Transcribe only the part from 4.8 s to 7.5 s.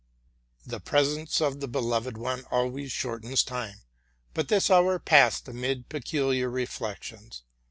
passed amid peculiar reflections.